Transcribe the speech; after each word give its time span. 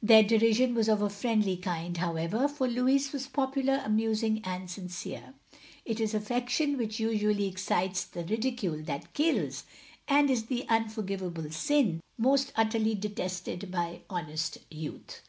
Their 0.00 0.22
derision 0.22 0.76
was 0.76 0.88
of 0.88 1.02
a 1.02 1.10
friendly 1.10 1.56
kind, 1.56 1.96
however, 1.96 2.46
for 2.46 2.68
Louis 2.68 3.12
was 3.12 3.26
popular, 3.26 3.82
amusing, 3.84 4.40
and 4.44 4.70
sincere. 4.70 5.34
It 5.84 5.98
is 5.98 6.14
affectation 6.14 6.76
which 6.78 6.98
ustially 6.98 7.50
excites 7.50 8.04
the 8.04 8.22
ridicule 8.24 8.84
that 8.84 9.12
kills; 9.12 9.64
and 10.06 10.30
is 10.30 10.44
the 10.46 10.68
unforgivable 10.68 11.50
sin 11.50 12.00
most 12.16 12.52
utterly 12.54 12.94
detested 12.94 13.72
by 13.72 14.02
honest 14.08 14.58
youth. 14.70 15.22